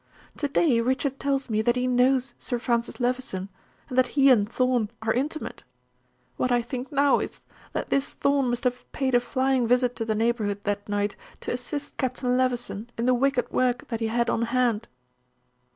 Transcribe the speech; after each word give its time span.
To 0.37 0.47
day 0.47 0.81
Richard 0.81 1.19
tells 1.19 1.47
me 1.47 1.61
that 1.61 1.75
he 1.75 1.85
knows 1.85 2.33
Sir 2.39 2.57
Francis 2.57 2.99
Levison, 2.99 3.49
and 3.87 3.95
that 3.99 4.07
he 4.17 4.31
and 4.31 4.49
Thorn 4.51 4.89
are 5.03 5.13
intimate. 5.13 5.63
What 6.37 6.51
I 6.51 6.59
think 6.59 6.91
now 6.91 7.19
is, 7.19 7.39
that 7.73 7.91
this 7.91 8.15
Thorn 8.15 8.49
must 8.49 8.63
have 8.63 8.91
paid 8.93 9.13
a 9.13 9.19
flying 9.19 9.67
visit 9.67 9.95
to 9.97 10.05
the 10.05 10.15
neighborhood 10.15 10.61
that 10.63 10.89
night 10.89 11.15
to 11.41 11.53
assist 11.53 11.97
Captain 11.97 12.35
Levison 12.35 12.89
in 12.97 13.05
the 13.05 13.13
wicked 13.13 13.51
work 13.51 13.89
that 13.89 13.99
he 13.99 14.07
had 14.07 14.27
on 14.27 14.41
hand." 14.49 14.87